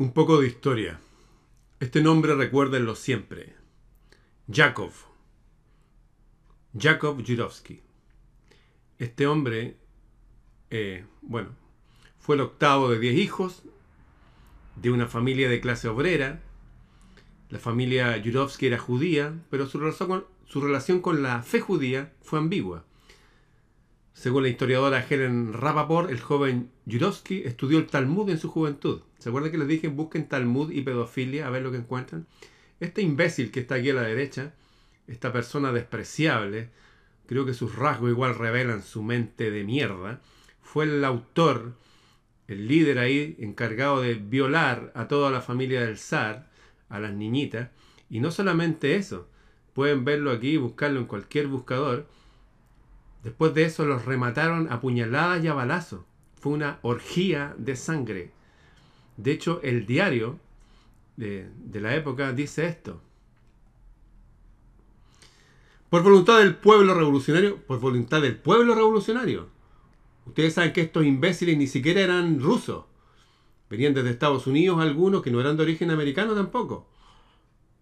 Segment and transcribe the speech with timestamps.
[0.00, 0.98] Un poco de historia.
[1.78, 3.54] Este nombre recuérdenlo siempre.
[4.50, 4.94] Jakov.
[6.72, 7.82] Jakov Jurovsky.
[8.98, 9.76] Este hombre,
[10.70, 11.50] eh, bueno,
[12.18, 13.62] fue el octavo de diez hijos
[14.76, 16.40] de una familia de clase obrera.
[17.50, 19.80] La familia Jurovsky era judía, pero su
[20.62, 22.86] relación con la fe judía fue ambigua.
[24.12, 29.00] Según la historiadora Helen Rapaport, el joven Jurovsky estudió el Talmud en su juventud.
[29.18, 32.26] ¿Se acuerdan que les dije busquen Talmud y pedofilia a ver lo que encuentran?
[32.80, 34.54] Este imbécil que está aquí a la derecha,
[35.06, 36.70] esta persona despreciable,
[37.26, 40.20] creo que sus rasgos igual revelan su mente de mierda,
[40.60, 41.74] fue el autor,
[42.48, 46.50] el líder ahí encargado de violar a toda la familia del zar,
[46.88, 47.70] a las niñitas,
[48.08, 49.28] y no solamente eso,
[49.74, 52.08] pueden verlo aquí buscarlo en cualquier buscador,
[53.22, 56.00] Después de eso los remataron a puñaladas y a balazos.
[56.40, 58.32] Fue una orgía de sangre.
[59.16, 60.38] De hecho, el diario
[61.16, 63.02] de, de, la época dice esto.
[65.90, 69.48] Por voluntad del pueblo revolucionario, por voluntad del pueblo revolucionario.
[70.24, 72.84] Ustedes saben que estos imbéciles ni siquiera eran rusos.
[73.68, 76.86] Venían desde Estados Unidos algunos que no eran de origen americano tampoco.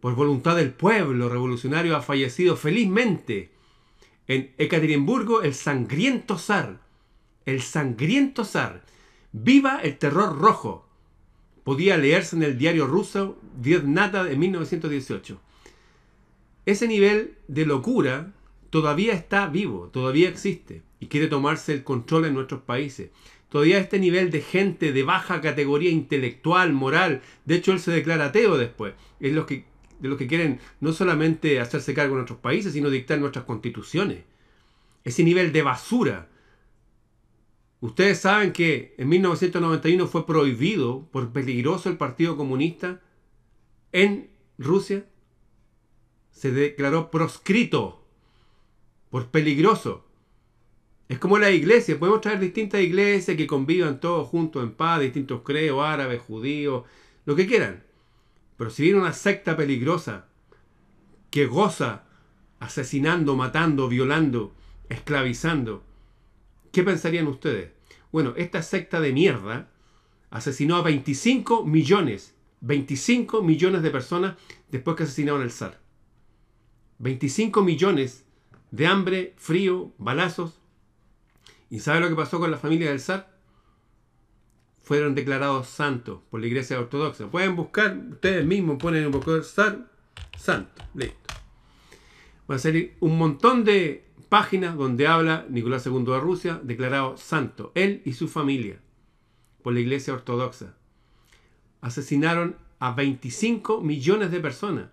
[0.00, 3.52] Por voluntad del pueblo revolucionario ha fallecido felizmente
[4.32, 6.80] en Ekaterimburgo el sangriento zar.
[7.44, 8.82] El sangriento zar.
[9.32, 10.86] Viva el terror rojo.
[11.64, 13.38] Podía leerse en el diario ruso
[13.84, 15.40] Nata de 1918.
[16.64, 18.32] Ese nivel de locura
[18.70, 23.10] todavía está vivo, todavía existe y quiere tomarse el control en nuestros países.
[23.48, 28.26] Todavía este nivel de gente de baja categoría intelectual, moral, de hecho él se declara
[28.26, 29.66] ateo después, es lo que
[30.02, 34.24] de los que quieren no solamente hacerse cargo de nuestros países, sino dictar nuestras constituciones.
[35.04, 36.28] Ese nivel de basura.
[37.80, 43.00] Ustedes saben que en 1991 fue prohibido por peligroso el Partido Comunista
[43.92, 45.06] en Rusia.
[46.32, 48.04] Se declaró proscrito
[49.08, 50.04] por peligroso.
[51.08, 55.42] Es como la iglesia, podemos traer distintas iglesias que convivan todos juntos en paz, distintos
[55.42, 56.84] creos, árabes, judíos,
[57.24, 57.84] lo que quieran.
[58.62, 60.26] Pero si viene una secta peligrosa
[61.32, 62.04] que goza
[62.60, 64.54] asesinando, matando, violando,
[64.88, 65.82] esclavizando,
[66.70, 67.72] ¿qué pensarían ustedes?
[68.12, 69.68] Bueno, esta secta de mierda
[70.30, 74.36] asesinó a 25 millones, 25 millones de personas
[74.70, 75.80] después que asesinaron al zar.
[77.00, 78.26] 25 millones
[78.70, 80.60] de hambre, frío, balazos.
[81.68, 83.31] ¿Y sabe lo que pasó con la familia del zar?
[84.82, 87.28] Fueron declarados santos por la iglesia ortodoxa.
[87.28, 89.86] Pueden buscar, ustedes mismos ponen un poco zar,
[90.36, 91.16] santo, listo.
[92.50, 97.70] Va a ser un montón de páginas donde habla Nicolás II de Rusia, declarado santo,
[97.74, 98.80] él y su familia,
[99.62, 100.74] por la iglesia ortodoxa.
[101.80, 104.88] Asesinaron a 25 millones de personas.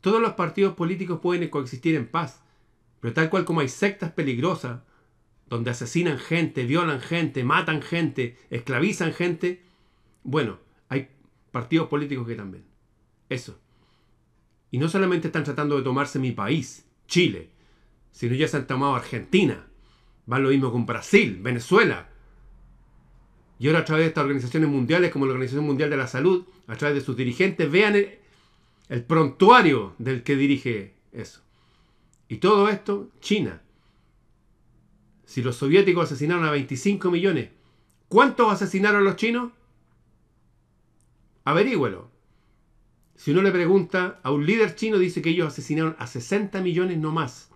[0.00, 2.42] Todos los partidos políticos pueden coexistir en paz,
[3.00, 4.80] pero tal cual como hay sectas peligrosas
[5.50, 9.60] donde asesinan gente, violan gente, matan gente, esclavizan gente,
[10.22, 11.08] bueno, hay
[11.50, 12.64] partidos políticos que también.
[13.28, 13.58] Eso.
[14.70, 17.50] Y no solamente están tratando de tomarse mi país, Chile,
[18.12, 19.66] sino ya se han tomado Argentina.
[20.26, 22.08] Van lo mismo con Brasil, Venezuela.
[23.58, 26.44] Y ahora a través de estas organizaciones mundiales como la Organización Mundial de la Salud,
[26.68, 28.20] a través de sus dirigentes, vean el,
[28.88, 31.42] el prontuario del que dirige eso.
[32.28, 33.60] Y todo esto, China.
[35.30, 37.50] Si los soviéticos asesinaron a 25 millones,
[38.08, 39.52] ¿cuántos asesinaron los chinos?
[41.44, 42.10] Averígüelo.
[43.14, 46.98] Si uno le pregunta a un líder chino, dice que ellos asesinaron a 60 millones
[46.98, 47.48] no más.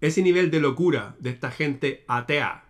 [0.00, 2.64] Ese nivel de locura de esta gente atea.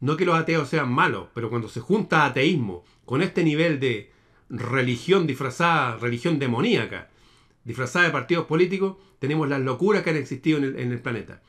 [0.00, 4.10] No que los ateos sean malos, pero cuando se junta ateísmo con este nivel de
[4.50, 7.10] religión disfrazada, religión demoníaca,
[7.62, 11.40] disfrazada de partidos políticos, tenemos las locuras que han existido en el, en el planeta.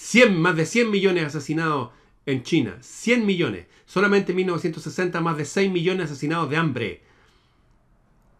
[0.00, 1.90] 100, más de 100 millones asesinados
[2.24, 2.78] en China.
[2.80, 3.66] 100 millones.
[3.84, 7.02] Solamente en 1960 más de 6 millones asesinados de hambre.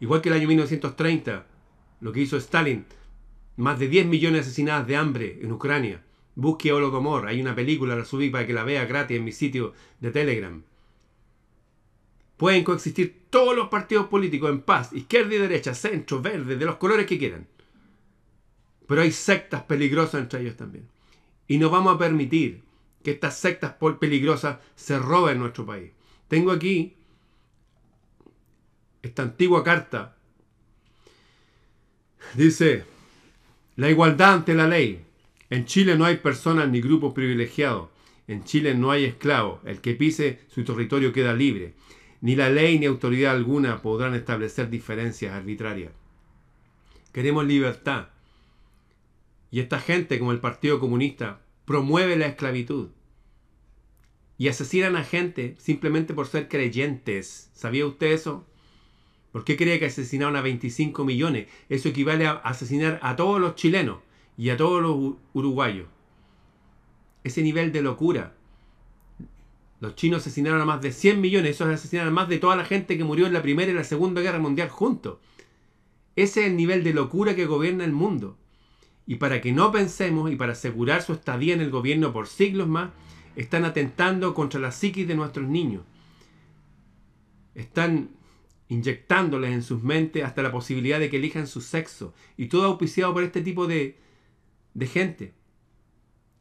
[0.00, 1.46] Igual que el año 1930,
[2.00, 2.86] lo que hizo Stalin.
[3.58, 6.02] Más de 10 millones asesinados de hambre en Ucrania.
[6.34, 7.28] Busque Holodomor.
[7.28, 10.62] Hay una película, la subí para que la vea gratis en mi sitio de Telegram.
[12.38, 16.76] Pueden coexistir todos los partidos políticos en paz, izquierda y derecha, centro, verde, de los
[16.76, 17.46] colores que quieran.
[18.88, 20.88] Pero hay sectas peligrosas entre ellos también.
[21.50, 22.62] Y no vamos a permitir
[23.02, 25.90] que estas sectas peligrosas se roben nuestro país.
[26.28, 26.94] Tengo aquí
[29.02, 30.16] esta antigua carta.
[32.34, 32.84] Dice,
[33.74, 35.04] la igualdad ante la ley.
[35.50, 37.88] En Chile no hay personas ni grupos privilegiados.
[38.28, 39.58] En Chile no hay esclavos.
[39.64, 41.74] El que pise su territorio queda libre.
[42.20, 45.90] Ni la ley ni autoridad alguna podrán establecer diferencias arbitrarias.
[47.12, 48.10] Queremos libertad.
[49.50, 52.88] Y esta gente, como el Partido Comunista, promueve la esclavitud.
[54.38, 57.50] Y asesinan a gente simplemente por ser creyentes.
[57.52, 58.46] ¿Sabía usted eso?
[59.32, 61.48] ¿Por qué cree que asesinaron a 25 millones?
[61.68, 63.98] Eso equivale a asesinar a todos los chilenos
[64.36, 65.86] y a todos los uruguayos.
[67.22, 68.34] Ese nivel de locura.
[69.80, 72.64] Los chinos asesinaron a más de 100 millones, esos asesinaron a más de toda la
[72.64, 75.18] gente que murió en la Primera y la Segunda Guerra Mundial juntos.
[76.16, 78.36] Ese es el nivel de locura que gobierna el mundo.
[79.06, 82.68] Y para que no pensemos y para asegurar su estadía en el gobierno por siglos
[82.68, 82.90] más,
[83.36, 85.82] están atentando contra la psiquis de nuestros niños.
[87.54, 88.10] Están
[88.68, 92.14] inyectándoles en sus mentes hasta la posibilidad de que elijan su sexo.
[92.36, 93.98] Y todo auspiciado por este tipo de,
[94.74, 95.34] de gente.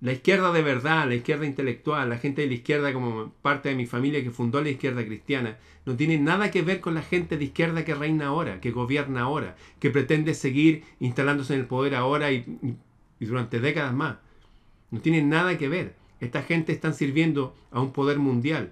[0.01, 3.75] La izquierda de verdad, la izquierda intelectual, la gente de la izquierda como parte de
[3.75, 7.37] mi familia que fundó la izquierda cristiana, no tiene nada que ver con la gente
[7.37, 11.95] de izquierda que reina ahora, que gobierna ahora, que pretende seguir instalándose en el poder
[11.95, 12.45] ahora y,
[13.19, 14.19] durante décadas más.
[14.89, 15.97] No tiene nada que ver.
[16.21, 18.71] Esta gente está sirviendo a un poder mundial,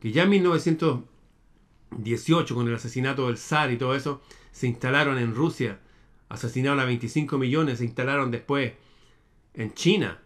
[0.00, 4.20] que ya en 1918, con el asesinato del zar y todo eso,
[4.52, 5.80] se instalaron en Rusia,
[6.28, 8.74] asesinaron a 25 millones, se instalaron después
[9.54, 10.20] en China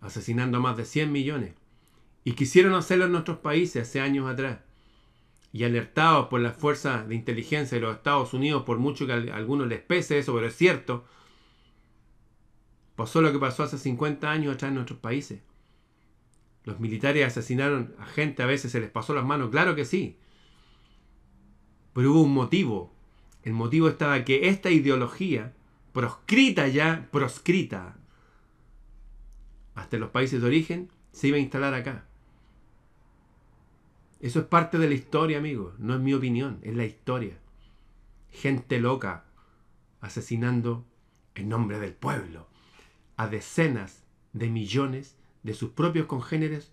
[0.00, 1.54] asesinando a más de 100 millones.
[2.24, 4.58] Y quisieron hacerlo en nuestros países hace años atrás.
[5.52, 9.36] Y alertados por las fuerzas de inteligencia de los Estados Unidos, por mucho que a
[9.36, 11.04] algunos les pese eso, pero es cierto,
[12.96, 15.40] pasó lo que pasó hace 50 años atrás en nuestros países.
[16.64, 20.18] Los militares asesinaron a gente, a veces se les pasó las manos, claro que sí.
[21.94, 22.92] Pero hubo un motivo.
[23.42, 25.54] El motivo estaba que esta ideología,
[25.92, 27.97] proscrita ya, proscrita,
[29.78, 32.04] hasta los países de origen, se iba a instalar acá.
[34.20, 35.78] Eso es parte de la historia, amigos.
[35.78, 37.38] No es mi opinión, es la historia.
[38.32, 39.24] Gente loca
[40.00, 40.84] asesinando
[41.36, 42.48] en nombre del pueblo
[43.16, 44.02] a decenas
[44.32, 46.72] de millones de sus propios congéneres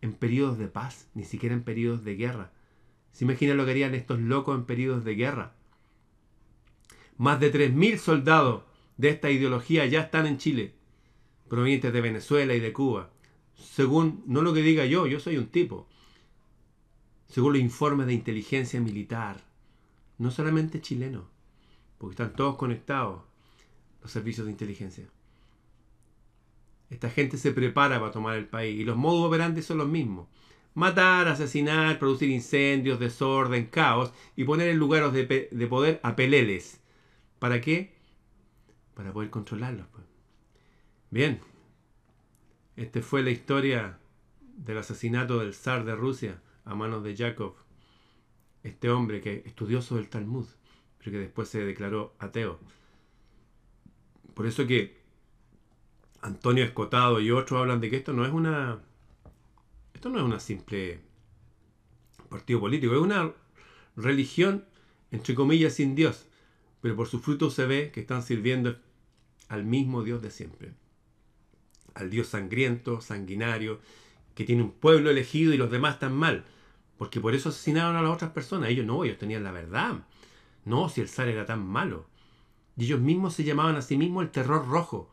[0.00, 2.52] en periodos de paz, ni siquiera en periodos de guerra.
[3.12, 5.52] ¿Se imagina lo que harían estos locos en periodos de guerra?
[7.18, 8.62] Más de 3.000 soldados
[8.96, 10.74] de esta ideología ya están en Chile
[11.54, 13.10] provenientes de Venezuela y de Cuba.
[13.56, 15.86] Según, no lo que diga yo, yo soy un tipo.
[17.28, 19.40] Según los informes de inteligencia militar,
[20.18, 21.24] no solamente chilenos,
[21.98, 23.22] porque están todos conectados
[24.02, 25.06] los servicios de inteligencia.
[26.90, 30.28] Esta gente se prepara para tomar el país y los modos operantes son los mismos.
[30.74, 36.80] Matar, asesinar, producir incendios, desorden, caos y poner en lugares de, de poder a peleles.
[37.38, 37.94] ¿Para qué?
[38.94, 39.86] Para poder controlarlos.
[39.92, 40.13] Pues.
[41.10, 41.40] Bien,
[42.76, 43.98] esta fue la historia
[44.56, 47.54] del asesinato del zar de Rusia a manos de Yakov,
[48.62, 50.46] este hombre que estudioso del Talmud,
[50.98, 52.58] pero que después se declaró ateo.
[54.34, 55.00] Por eso que
[56.20, 58.80] Antonio Escotado y otros hablan de que esto no es una
[59.92, 61.00] esto no es una simple
[62.28, 63.32] partido político, es una
[63.96, 64.64] religión
[65.12, 66.26] entre comillas sin Dios,
[66.80, 68.76] pero por su fruto se ve que están sirviendo
[69.48, 70.83] al mismo Dios de siempre
[71.94, 73.80] al Dios sangriento, sanguinario,
[74.34, 76.44] que tiene un pueblo elegido y los demás están mal.
[76.98, 78.70] Porque por eso asesinaron a las otras personas.
[78.70, 80.04] Ellos no, ellos tenían la verdad.
[80.64, 82.06] No, si el zar era tan malo.
[82.76, 85.10] Y ellos mismos se llamaban a sí mismos el terror rojo.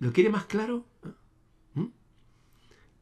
[0.00, 0.84] ¿Lo quiere más claro?
[1.74, 1.86] ¿Mm?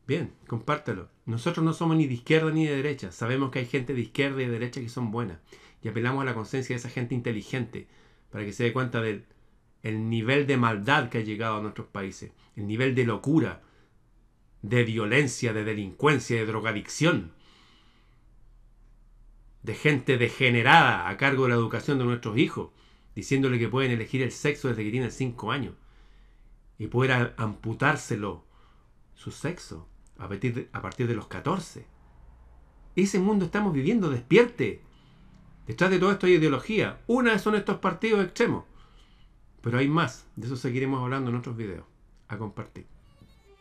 [0.07, 1.09] Bien, compártelo.
[1.26, 3.12] Nosotros no somos ni de izquierda ni de derecha.
[3.12, 5.38] Sabemos que hay gente de izquierda y de derecha que son buenas.
[5.83, 7.87] Y apelamos a la conciencia de esa gente inteligente
[8.31, 9.25] para que se dé cuenta del
[9.87, 13.62] el nivel de maldad que ha llegado a nuestros países, el nivel de locura,
[14.62, 17.33] de violencia, de delincuencia, de drogadicción,
[19.62, 22.71] de gente degenerada a cargo de la educación de nuestros hijos,
[23.14, 25.75] diciéndole que pueden elegir el sexo desde que tienen 5 años
[26.78, 28.45] y poder amputárselo
[29.14, 29.88] su sexo
[30.19, 31.87] a partir, de, a partir de los 14.
[32.97, 34.83] Ese mundo estamos viviendo, despierte.
[35.66, 37.00] Detrás de todo esto hay ideología.
[37.07, 38.64] Una son estos partidos extremos.
[39.61, 41.85] Pero hay más, de eso seguiremos hablando en otros videos.
[42.29, 42.87] A compartir.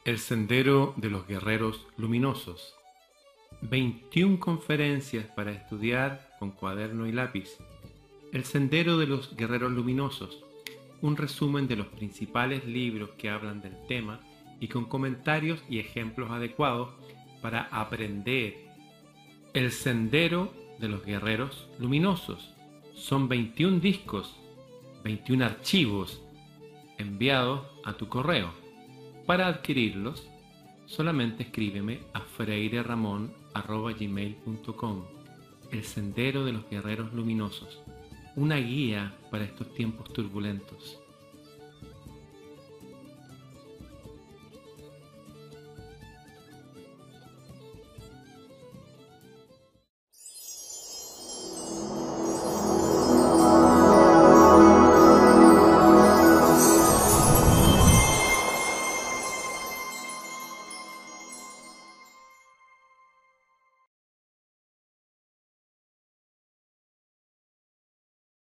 [0.05, 2.75] El Sendero de los Guerreros Luminosos.
[3.61, 7.57] 21 conferencias para estudiar con cuaderno y lápiz.
[8.31, 10.43] El Sendero de los Guerreros Luminosos.
[11.01, 14.19] Un resumen de los principales libros que hablan del tema
[14.59, 16.89] y con comentarios y ejemplos adecuados
[17.41, 18.55] para aprender.
[19.53, 22.53] El Sendero de los Guerreros Luminosos.
[22.93, 24.35] Son 21 discos
[25.05, 26.21] 21 archivos
[26.97, 28.51] enviados a tu correo.
[29.27, 30.27] Para adquirirlos,
[30.87, 35.03] solamente escríbeme a freireramon.gmail.com
[35.71, 37.83] El Sendero de los Guerreros Luminosos,
[38.35, 40.99] una guía para estos tiempos turbulentos.